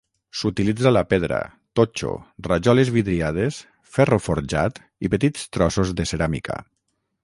[0.37, 1.37] S'utilitza la pedra,
[1.81, 2.15] totxo,
[2.49, 3.61] rajoles vidriades,
[3.99, 6.63] ferro forjat i petits trossos de ceràmica.